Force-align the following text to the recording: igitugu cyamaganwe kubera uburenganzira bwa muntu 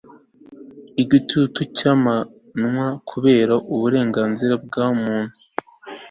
igitugu 1.03 1.59
cyamaganwe 1.77 2.85
kubera 3.09 3.53
uburenganzira 3.73 4.53
bwa 4.65 4.87
muntu 5.01 5.37